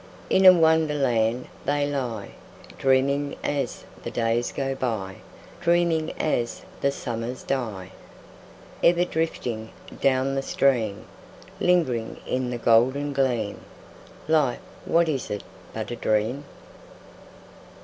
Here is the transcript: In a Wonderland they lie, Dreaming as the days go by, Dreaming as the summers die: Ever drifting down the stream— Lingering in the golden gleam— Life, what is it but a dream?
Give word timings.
In 0.31 0.47
a 0.47 0.51
Wonderland 0.51 1.45
they 1.65 1.85
lie, 1.85 2.29
Dreaming 2.79 3.35
as 3.43 3.83
the 4.01 4.09
days 4.09 4.51
go 4.51 4.73
by, 4.73 5.17
Dreaming 5.59 6.11
as 6.13 6.63
the 6.81 6.89
summers 6.91 7.43
die: 7.43 7.91
Ever 8.83 9.05
drifting 9.05 9.69
down 10.01 10.33
the 10.33 10.41
stream— 10.41 11.05
Lingering 11.59 12.17
in 12.25 12.49
the 12.49 12.57
golden 12.57 13.13
gleam— 13.13 13.61
Life, 14.27 14.57
what 14.85 15.07
is 15.07 15.29
it 15.29 15.43
but 15.71 15.91
a 15.91 15.95
dream? 15.95 16.45